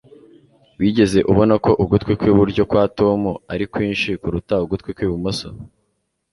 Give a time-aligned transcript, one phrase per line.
[0.79, 3.21] Wigeze ubona ko ugutwi kw'iburyo kwa Tom
[3.53, 5.47] ari kwinshi kuruta ugutwi kw'ibumoso?